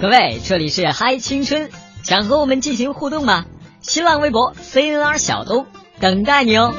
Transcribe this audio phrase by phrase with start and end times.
[0.00, 1.68] 各位，这里是嗨青春，
[2.02, 3.44] 想和我们进行互动吗？
[3.82, 5.66] 新浪微博 CNR 小东
[6.00, 6.72] 等待你哦。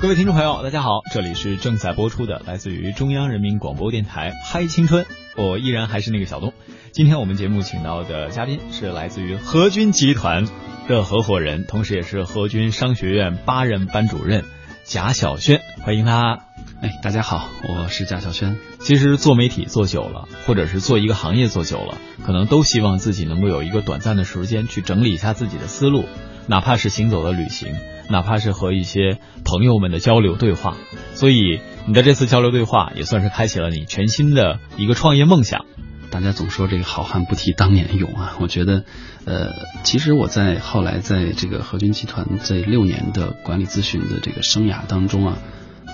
[0.00, 5.04] 各位听众朋友，大家好，这里是正在播出的来自于中央人民广播电台《嗨青春》，
[5.36, 6.54] 我依然还是那个小东。
[6.92, 10.46] 今天我们节目请到的嘉宾是来自于和军集团
[10.92, 14.44] 的合伙人，同时也是何军商学院八任班主任
[14.84, 16.40] 贾晓轩，欢迎他。
[16.82, 18.58] 哎，大家好，我是贾晓轩。
[18.78, 26.04] 其实做媒体做久了，或者是做一个行业做久了，可能都希望自己能够有一个短暂的时间去整理一下自己的思路，
[26.46, 27.74] 哪怕是行走的旅行。
[28.10, 30.76] 哪怕是和一些朋友们的交流对话，
[31.14, 35.64] 所以你的这次交流对话也算是开启了你全新的一个创业梦想。
[36.12, 38.84] 大家总说这个好汉不提当年勇啊，我觉得，
[39.24, 39.50] 呃，
[39.82, 45.38] 其实我在后来在这个和军集团这六年的管理咨询的这个生涯当中啊，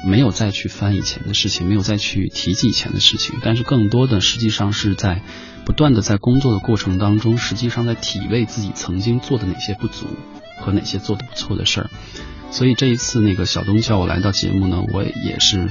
[0.04, 5.22] 没有再去翻以前的事情，没有再去提及以前的事情，但是更多的实际上是在
[5.64, 10.06] 不断的在工作的过程当中，实际上在体味自己曾经做的哪些不足。
[10.60, 11.90] 和哪些做的不错的事儿，
[12.50, 15.68] 所以这一次那个小东叫我来到节目呢，我也是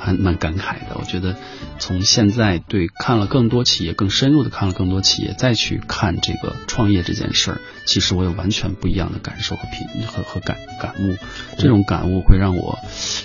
[0.00, 0.96] 蛮蛮感慨的。
[0.98, 1.36] 我觉得
[1.78, 11.16] 从现在对看了更多企业，更深入的看了更多企业，再去看这个创业这件事儿，其实我有完全不一样的感受和品和和感感悟。
[11.58, 12.78] 这种感悟会让我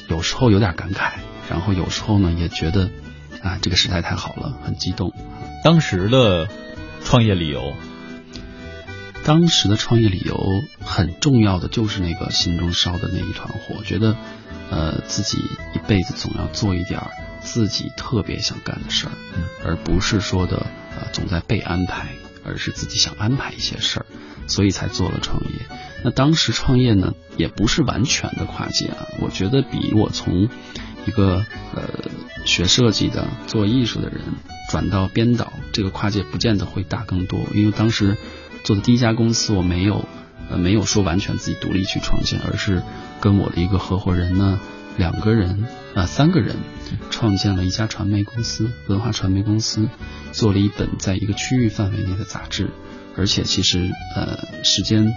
[0.10, 1.14] 有时候有点感慨，
[1.50, 2.92] 然后有时候呢也觉得
[3.42, 5.14] 啊这个时代太好了，很激动。
[5.64, 6.48] 当时的
[7.04, 7.74] 创业理由。
[9.24, 10.38] 当时的创业理由
[10.82, 14.16] 很重要的就是那个心中烧的那一团火，觉得，
[14.70, 15.38] 呃，自己
[15.74, 17.00] 一辈子总要做一点
[17.42, 19.12] 自己特别想干的事儿，
[19.64, 20.66] 而不是说的
[20.98, 24.06] 呃总在被安排，而是自己想安排一些事儿，
[24.48, 25.50] 所以才做了创业。
[26.04, 30.50] 那当时创业呢，也不是完全的跨界啊，我觉得比我从
[31.06, 31.46] 一个
[31.76, 31.84] 呃
[32.46, 34.22] 学设计的做艺术的人
[34.72, 38.18] 转到编导，这个跨界不见得会大更多，因为当时。
[38.64, 40.10] 做的第一家公司，我没有，
[40.50, 42.84] 呃，没有说完全自己独立去创建，而是
[43.20, 44.60] 跟我的一个合伙人呢，
[44.98, 46.56] 两个人啊，三个人，
[47.10, 49.90] 创建了一家传媒公司，文化传媒公司，
[50.32, 52.70] 做了一本在一个区域范围内的杂志，
[53.18, 55.14] 而且其实呃时间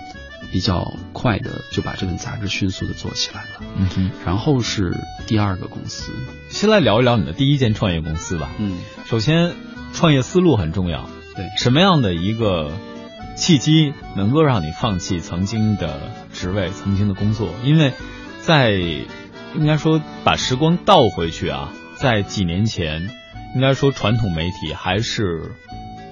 [0.50, 3.67] 比较快的就把这本杂志迅速的做起来了。
[3.77, 4.97] 嗯哼，然后是
[5.27, 6.12] 第二个公司，
[6.49, 8.49] 先来聊一聊你的第一间创业公司吧。
[8.59, 9.55] 嗯，首先
[9.93, 12.72] 创业思路很重要，对，什么样的一个？
[13.38, 17.93] 契机能够让你放弃曾经的职位、曾经的工作，因为
[18.43, 23.09] 在应该说把时光倒回去啊，在几年前，
[23.54, 25.53] 应该说传统媒体还是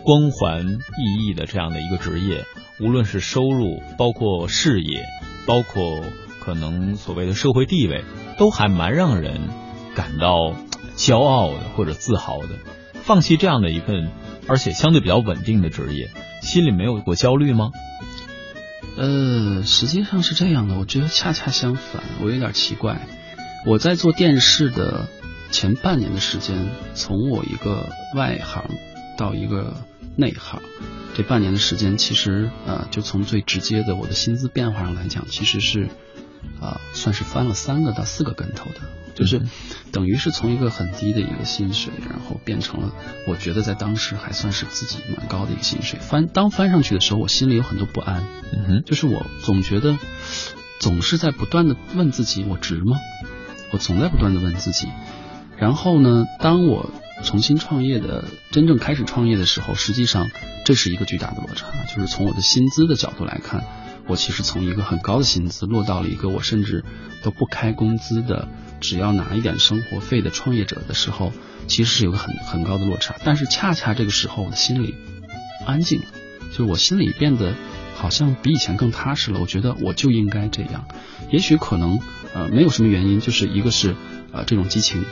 [0.04, 0.78] 光环熠
[1.18, 2.44] 熠的这样的一个职业，
[2.80, 5.04] 无论是收入、包括事业、
[5.46, 6.00] 包括
[6.40, 8.04] 可能所谓的社会地位，
[8.38, 9.40] 都还蛮让人
[9.94, 10.54] 感到
[10.96, 12.48] 骄傲的或者自豪的。
[13.02, 14.10] 放弃这样的一份
[14.48, 16.10] 而且相对比较稳定的职业。
[16.42, 17.70] 心里没有过焦虑吗？
[18.96, 23.00] 呃，实际上是这样的，我觉得恰恰相反，我有点奇怪。
[23.66, 25.08] 我在做电视的
[25.50, 28.64] 前半年的时间，从我一个外行
[29.18, 29.76] 到一个
[30.14, 30.62] 内行，
[31.14, 35.88] 这半年的时间，其实呃，就从最直接的我的薪资变化上来讲，其实是
[36.60, 38.80] 啊，算是翻了三个到四个跟头的。
[39.16, 39.42] 就是
[39.90, 42.92] 等于是从一个很低的一个薪水，然后变成了
[43.26, 45.98] 我觉得在当时还算是自己蛮高的一个薪水。
[45.98, 48.22] 翻当翻上去的时候，我心里有很多不安。
[48.52, 49.98] 嗯哼，就是我总觉得
[50.78, 52.98] 总是在不断的问自己，我值吗？
[53.72, 54.86] 我总在不断的问自己。
[55.56, 56.90] 然后呢，当我
[57.24, 60.28] 重新创业的真正开始创业的时候，实际上
[60.66, 61.66] 这是一个巨大的落差。
[61.92, 63.64] 就是从我的薪资的角度来看，
[64.06, 66.84] 我其实从一个很高的薪资落到了一个我甚至
[67.22, 68.48] 都不开工资的。
[68.78, 71.32] 只要拿一点生活费的创业者的时候，
[71.66, 73.16] 其实是有个很很高的落差。
[73.24, 74.94] 但是恰恰这个时候，我的心里
[75.64, 76.04] 安静了，
[76.50, 77.54] 就是我心里变得
[77.94, 79.40] 好像比以前更踏实了。
[79.40, 80.86] 我觉得我就应该这样。
[81.30, 81.98] 也许可能
[82.34, 83.96] 呃没有什么原因，就是一个是
[84.30, 85.02] 呃这种激情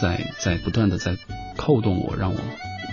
[0.00, 1.16] 在在不断的在
[1.56, 2.40] 扣动我，让我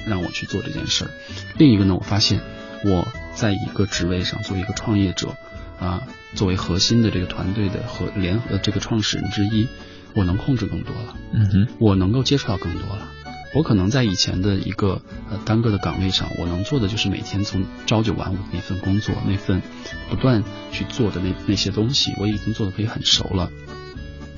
[0.06, 1.12] 让我去做这件事儿。
[1.58, 2.40] 另一个呢，我发现
[2.86, 3.08] 我
[3.40, 5.36] 在一个职位上做一个创业者。
[5.80, 6.04] 啊，
[6.36, 9.66] 作为核心的这个团队的和联合这个创始人之一，
[10.14, 13.08] 我能控制更多了，嗯哼，我能够接触到更多了。
[13.56, 15.02] 我可能在以前的一个
[15.32, 19.62] 呃单个的岗位上，我能做的就是每天从朝九晚五那份工作，那份
[20.10, 20.44] 不断
[20.74, 23.50] 去做的那那些东西，我已经做的可以很熟了。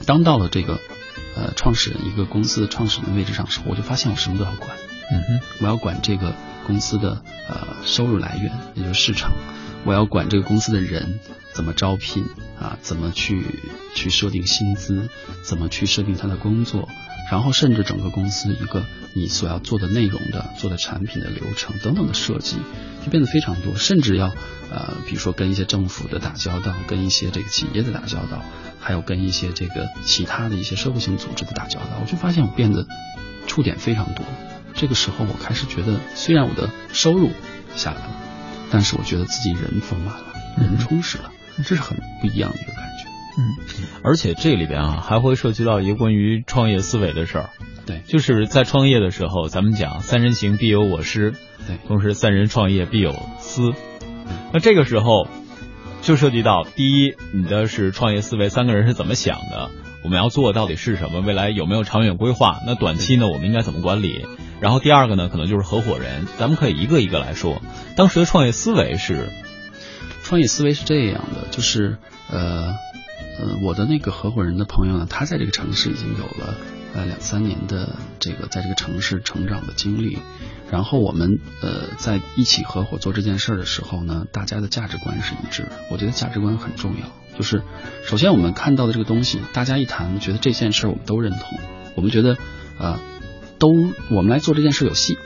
[0.06, 0.80] 当到了这个
[1.36, 4.78] 呃创始人一个公司的创始人位置上时候，我就发现我什么都要管。
[5.12, 6.34] 嗯哼，我要管这个
[6.66, 9.32] 公司的呃收入来源，也就是市场；
[9.84, 11.20] 我要管这个公司的人
[11.54, 12.24] 怎么招聘
[12.58, 13.44] 啊，怎么去
[13.94, 15.10] 去设定薪资，
[15.44, 16.88] 怎么去设定他的工作，
[17.30, 22.56] 然后甚至整个公司一个你所要做的内容的、做的产品的流程等等的设计，
[23.04, 24.28] 就变得非常多，甚至要
[24.72, 28.42] 呃，比如说跟一些政府的打交道，跟一些这个企业的打交道，
[28.80, 32.88] 还有跟一些这个其他的一些社会性组织的打交道，我就发现我变得
[33.46, 34.26] 触点非常多。
[34.82, 37.30] 这个时候，我开始觉得，虽然我的收入
[37.76, 38.16] 下来了，
[38.72, 40.26] 但是我觉得自己人丰满了，
[40.58, 43.08] 人充实了，这是很不一样的一个感觉。
[43.38, 43.56] 嗯，
[44.04, 47.50] 而且这里边啊，还会涉及到一个关于创业思维的事儿。
[47.86, 51.36] 对，就是在创业的时候，咱们讲三人行必有我师，
[51.68, 53.76] 对，同时三人创业必有私。
[54.52, 55.28] 那这个时候
[56.02, 59.70] 就涉及到，第一，你的是创业思维，三个人是怎么想的？
[60.04, 61.22] 我们要做到底是什么？
[61.22, 62.60] 未来有没有长远规划？
[62.66, 64.26] 那短期呢，我们应该怎么管理？
[64.62, 67.62] 然后第二个呢，可能就是合伙人，咱们可以一个一个来说。
[67.98, 69.28] 当时的创业思维是，
[70.24, 71.98] 创业思维是这样的，就是
[72.30, 72.76] 呃
[73.40, 76.56] 呃，我的那个合伙人的朋友呢，他在这个城市已经有了
[76.94, 80.20] 呃两三年的这个在这个城市成长的经历，
[80.70, 85.72] 然后我们呃在一起合伙做这件事儿的时候呢，大家的价值观是一致的。
[85.90, 87.64] 我觉得价值观很重要，就是
[88.06, 91.60] 首先我们看到的这个东西，大家一谈，觉得这件事儿我们都认同，
[91.96, 92.38] 我们觉得
[92.78, 93.00] 啊。
[93.62, 95.20] 都我们来做这件事有戏，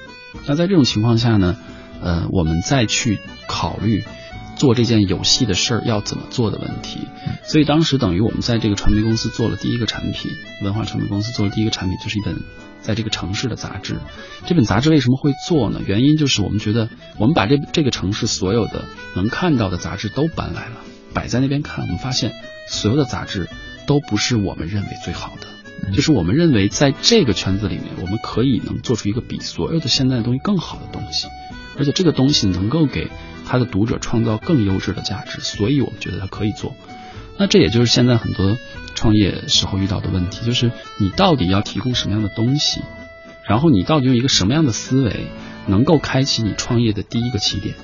[0.45, 1.55] 那在这种情况下呢，
[2.01, 3.17] 呃，我们再去
[3.47, 4.03] 考虑
[4.57, 6.99] 做这件有戏的事儿要怎么做的问题。
[7.45, 10.31] 所以当时等于我们在这个传媒公司做了第一个产品，
[10.63, 12.35] 文化传媒公司做了第一个产品，就是一本
[12.81, 14.01] 在这个城市的杂志。
[14.45, 15.79] 这本杂志为什么会做呢？
[15.85, 18.83] 原因就是我们觉得我们把这这个城市所有的
[19.15, 20.75] 能看到的杂志都搬来了，
[21.13, 22.33] 摆在那边看，我们发现
[22.67, 23.47] 所有的杂志
[23.87, 25.55] 都不是我们认为最好的。
[25.94, 31.27] 就是我们认为，在这个圈子里面，我们可以能做出一个比所有的现在的东西更好的东西，
[31.77, 33.10] 而且这个东西能够给
[33.45, 36.75] 他的读者创造更优质的价值，所以我们觉得他可以做。
[37.38, 38.57] 那这也就是现在很多
[38.95, 42.81] 创业时候遇到的问题，就是你到底要提供什么样的东西，
[43.48, 45.28] 然后你到底用一个什么样的思维，
[45.68, 47.75] 能够开启你创业的第一个起点。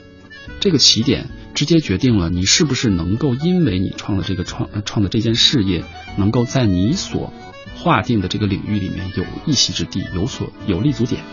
[0.59, 5.83] 这个起点直接决定了你是不是能够因为你创的这个创创的这件事业，
[6.17, 7.33] 能够在你所
[7.81, 11.23] 划定的这个领域里面有一席之地，有所有立足点，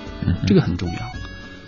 [0.47, 0.99] 这个很重要。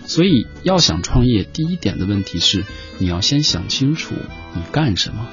[0.07, 2.65] 所以要想创业，第一点的问题是
[2.99, 4.15] 你要先想清楚
[4.55, 5.29] 你干什么，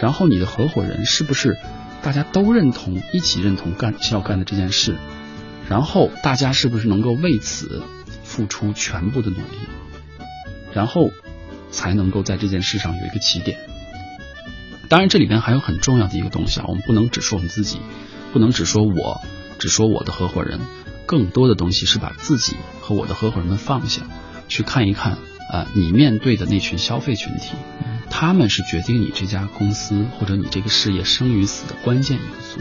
[0.00, 1.56] 然后你的合伙人是不是
[2.02, 4.96] 大家都认同、一起认同干需要干的这件事，
[5.68, 7.82] 然后大家是不是能够为此
[8.24, 9.58] 付出全部的努力，
[10.74, 11.12] 然后
[11.70, 13.58] 才能够在这件事上有一个起点。
[14.88, 17.78] 当然，这里边还有很重要的一个东西啊，我们不能只说我们自己。
[18.32, 19.20] 不能只说我，
[19.58, 20.60] 只说我的合伙人，
[21.06, 24.02] 更多的东西是把自己和我的合伙人们放下，
[24.48, 25.18] 去看一看
[25.52, 27.52] 啊，你面对的那群消费群体，
[28.10, 32.60] 他们是决定你这家公司或者你这个事业生与死的关键因素，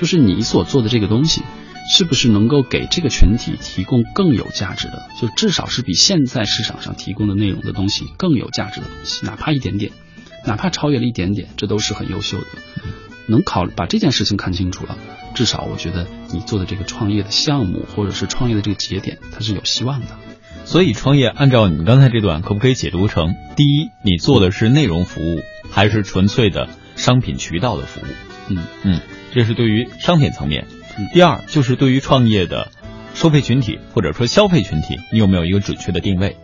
[0.00, 1.42] 就是你所做的这个东西，
[1.92, 9.92] 是不是能够给这个群体提供更有价值的，就至少是比现在市场上提供的内容的东西更有价值的东西，哪怕一点点，
[10.46, 12.46] 哪怕超越了一点点，这都是很优秀的。
[13.26, 14.96] 能考把这件事情看清楚了，
[15.34, 20.08] 至少我觉得你做的这个创业的项目或者是创业的这个节点，它是有希望的。
[20.64, 28.04] 所以创业，按照你刚才这段，可不可以解读成：第一，你做的是内容服务，还是纯粹的商品渠道的服务？
[28.48, 29.00] 嗯嗯，
[29.32, 30.66] 这是对于商品层面。
[31.12, 32.70] 第二，就是对于创业的
[33.14, 36.36] 收费群体或者说消费群体，你有没有一个准确的定位？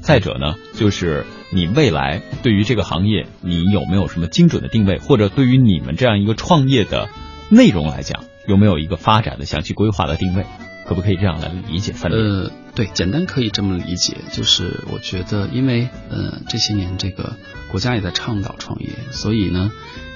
[0.00, 7.08] 再者呢，就是你未来对于这个行业，你有没有什么精准的定位，或者对于你们这样一个创业的
[7.48, 10.44] 内容来讲，有没有一个发展的详细规划的定位？
[10.86, 11.92] 可不可以这样来理解？
[11.92, 17.34] 三呃，对，简单可以这么理解，就是我觉得，因为呃这些年这个
[17.72, 19.72] 国家也在倡导创业，所以呢，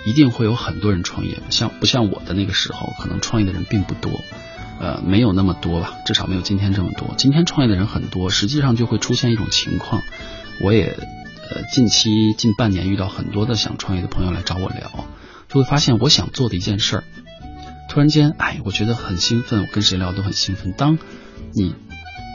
[0.07, 4.21] 一定会有很多人创业，像不像我的那个时候，可能创业的人并不多。
[4.79, 7.15] 呃，没有那么多吧，至少没有今天这么多。
[7.19, 10.01] 今天创业的人很多，实际上就会出现一种情况，
[10.63, 10.97] 我也
[11.51, 14.91] 呃近期近半年遇到很多的想创业的朋友来找我聊，
[15.49, 17.05] 就会发现我想做的一件事儿，
[17.89, 20.73] 突然间，哎，我觉得很兴奋，我跟谁聊都很兴奋。
[20.73, 20.99] 当
[21.53, 21.75] 你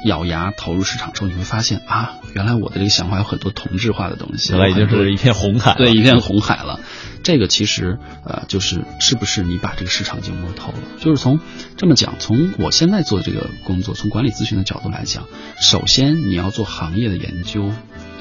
[0.05, 6.81] 咬牙投入市场之后，你会发现啊，原来我的这个想法有很多同质化的东西，原来已经是一片红海，对，一片红海了。
[7.25, 10.77] 这个其实呃，就是是不是你把这个市场已经摸透了？
[10.99, 11.39] 就是从
[11.75, 15.25] 这么讲，从我现在做的这个工作，从管理咨询的角度来讲，
[15.59, 17.71] 首先你要做行业的研究，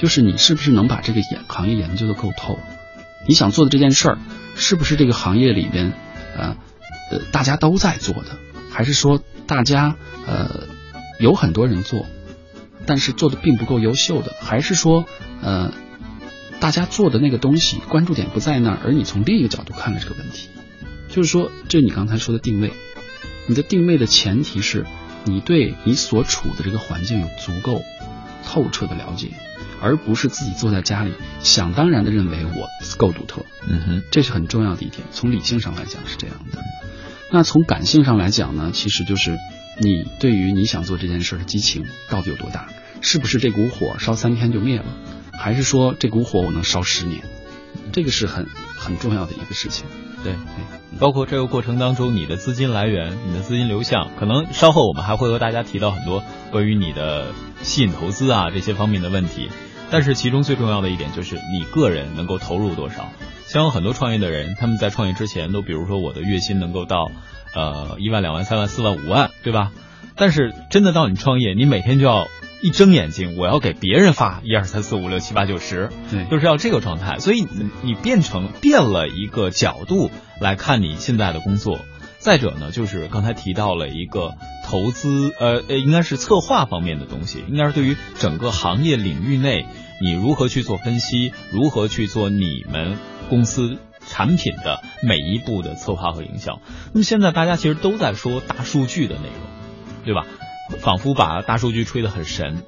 [0.00, 2.58] 就是你是不是能把这个研行业研究的够透？
[3.28, 4.18] 你想做的这件事儿，
[4.56, 5.92] 是不是这个行业里边
[6.34, 6.56] 呃
[7.12, 8.38] 呃大家都在做的，
[8.70, 9.96] 还是说大家
[10.26, 10.66] 呃
[11.20, 12.06] 有很多人做，
[12.86, 15.04] 但是做的并不够优秀的，还是说
[15.42, 15.74] 呃？
[16.64, 20.48] 大家做的那个东西，关注点不在那儿，而你从另一个角度看了这个问题，
[21.10, 22.72] 就是说，就你刚才说的定位，
[23.46, 24.86] 你的定位的前提是
[25.24, 27.82] 你对你所处的这个环境有足够
[28.46, 29.28] 透彻的了解，
[29.82, 32.66] 而不是自己坐在家里想当然的认为我
[32.96, 33.44] 够独特。
[33.68, 35.02] 嗯哼，这是很重要的一点。
[35.12, 36.62] 从理性上来讲是这样的，
[37.30, 39.36] 那从感性上来讲呢，其实就是
[39.82, 42.70] 你对于你想做这件事的激情到底有多大，
[43.02, 44.86] 是不是这股火烧三天就灭了？
[45.38, 47.22] 还是说这股火我能烧十年，
[47.92, 48.46] 这个是很
[48.78, 49.86] 很重要的一个事情。
[50.22, 50.32] 对，
[50.98, 59.50] 包括这个过程当中，你的资金来源、你的资金流向，可能稍后我们还会和大家提到很多关于你的吸引投资啊这些方面的问题。
[59.90, 63.10] 但是其中最重要的一点就是你个人能够投入多少。
[63.46, 67.10] 像有很多创业的人，他们在创业之前都比如说我的月薪能够到
[67.54, 69.72] 呃一万、两万、三万、四万、五万，对吧？
[70.16, 72.26] 但是真的到你创业，你每天就要。
[72.64, 77.18] 一睁眼睛，我要给别人发一二三四五六七八九十，对，就是要这个状态。
[77.18, 77.46] 所以
[77.82, 81.80] 你变成变了一个角度来看你现在的工作。
[82.20, 84.32] 再者呢，就是刚才提到了一个
[84.64, 89.66] 投资，呃呃，应该是策划方面的东西，应该是对于整个行业领域内
[90.00, 92.96] 你如何去做分析，如何去做你们
[93.28, 93.76] 公司
[94.08, 96.62] 产品的每一步的策划和营销。
[96.94, 100.24] 那么现在大家其实都在说大数据的内容，对吧？
[100.80, 102.64] 仿佛把大数据吹得很神，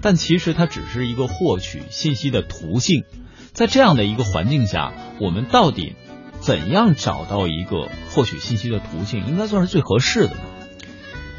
[0.00, 3.04] 但其实它只是一个获取信息的途径。
[3.52, 5.96] 在这样的一个环境下，我们到底
[6.40, 10.40] 怎样找到一个获取信息的途径，应该算是最合适的呢？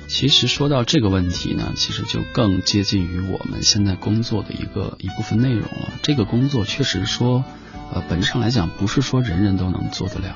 [0.07, 5.93] 其实说到这个问题呢，其实就更接近于我们现在工作的一个一部分内容了。
[6.01, 7.45] 这个工作确实说，
[7.93, 10.35] 呃，本质上来讲，不是说人人都能做得了。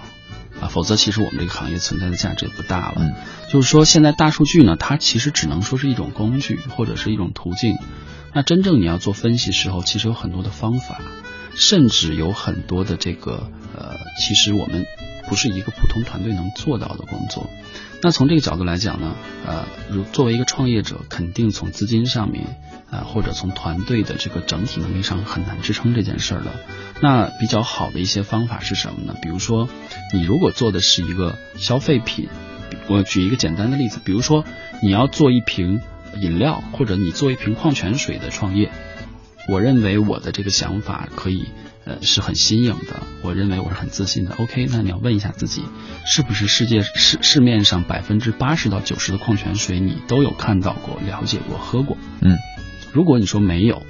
[0.61, 3.01] 啊，否则其实我们这个行业存在的价值也不大了。
[3.51, 7.77] 就是说，现在大数据呢，它其实只能说是一种工具或者是一种途径。
[8.33, 10.99] 那真正你要做分析时候，其实有很多的方法，
[11.55, 14.85] 甚至有很多的这个呃，其实我们
[15.27, 17.49] 不是一个普通团队能做到的工作。
[18.01, 19.15] 那从这个角度来讲呢，
[19.45, 22.45] 呃，如作为一个创业者，肯定从资金上面
[22.91, 26.51] 啊，或者从团队的这个整体能力上很难支撑这件事儿的。
[27.01, 29.15] 那比较好的一些方法是什么呢？
[29.21, 29.69] 比如说，
[30.13, 32.29] 你如果做的是一个消费品，
[32.87, 34.45] 我举一个简单的例子，比如说
[34.83, 35.81] 你要做一瓶
[36.21, 38.71] 饮料，或者你做一瓶矿泉水的创业，
[39.49, 41.45] 我认为我的这个想法可以，
[41.85, 44.33] 呃，是很新颖的，我认为我是很自信的。
[44.35, 45.61] OK，那你要问一下自己，
[46.05, 51.95] 是不是世界市市面上百分之八十到九十的矿泉水你都有看到过、了解过、喝过？
[52.21, 52.37] 嗯，
[52.91, 53.83] 如果你说没有，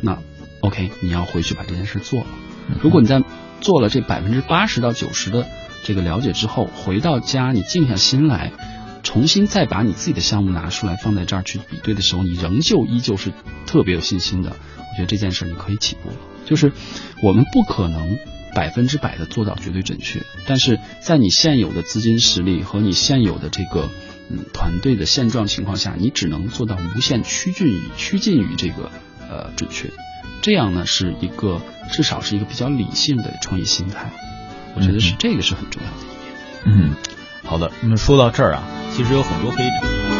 [0.00, 0.18] 那
[0.60, 2.26] OK，你要回去把这件事做了。
[2.80, 3.20] 如果你在
[3.60, 5.44] 做了这百分之八十到九十的
[5.82, 8.52] 这个了解之后，回到家你静下心来，
[9.02, 13.32] 重新再把你自己的项目拿出来放在这儿去比对的时候，你仍旧依旧是
[13.66, 14.54] 特别有信心的。
[15.00, 16.16] 我觉得这件事你可以起步了。
[16.44, 16.72] 就是
[17.22, 18.18] 我们不可能
[18.54, 23.88] 百分之百的做到绝对准确，但是在你现有的资金实力和你现有的这个
[24.28, 28.90] 嗯团队的现状情况下，你只能做到无限趋近于趋近于这个
[29.30, 29.88] 呃准确。
[30.42, 34.10] 这样呢，是一个至少是一个比较理性的创业心态，
[34.74, 36.90] 我觉得是这个是很重要的一点。
[36.90, 36.94] 嗯，
[37.44, 37.70] 好的。
[37.80, 38.62] 那么说到这儿啊，
[38.94, 40.19] 其实有很多可以。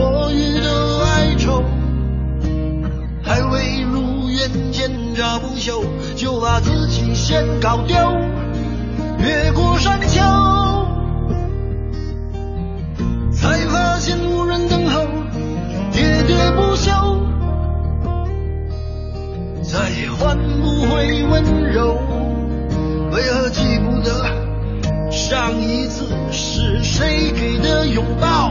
[0.00, 1.62] 多余的哀愁，
[3.22, 5.84] 还未如愿见着不朽，
[6.16, 7.94] 就把自己先搞丢。
[9.18, 10.22] 越过山丘，
[13.30, 15.02] 才发现无人等候，
[15.92, 16.90] 喋喋不休，
[19.62, 21.98] 再也换不回温柔。
[23.12, 24.24] 为何记不得
[25.10, 28.50] 上一次是谁给的拥抱，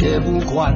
[0.00, 0.72] 也不管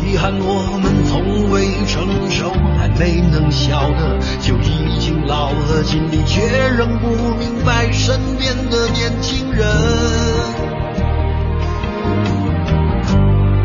[0.00, 9.66] 遗憾我们从未成熟还没能晓得就已经老了尽力却仍不明白身边的年轻人。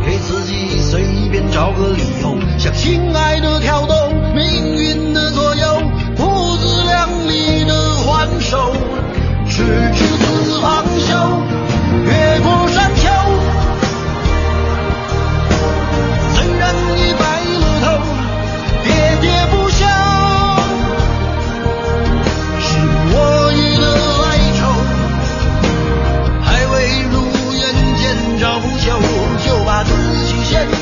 [0.03, 3.93] 给自己随便找个理由向心爱的挑逗
[4.34, 5.82] 命运的左右
[6.15, 8.73] 不自量力的还手。
[9.47, 10.08] 痴痴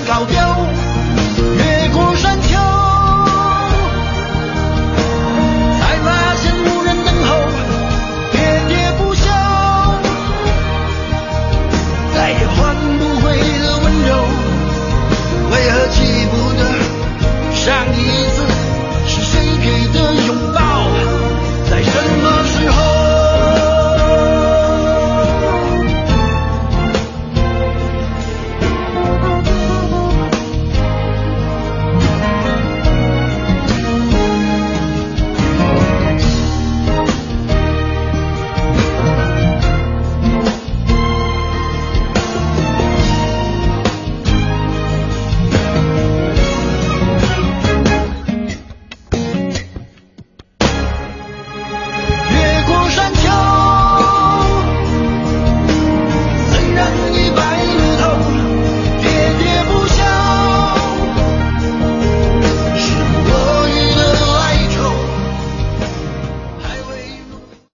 [0.08, 0.46] cauteó